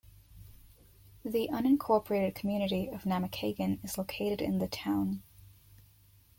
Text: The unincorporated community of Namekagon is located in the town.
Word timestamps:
The 1.23 1.47
unincorporated 1.53 2.33
community 2.33 2.87
of 2.89 3.03
Namekagon 3.03 3.85
is 3.85 3.99
located 3.99 4.41
in 4.41 4.57
the 4.57 4.67
town. 4.67 5.21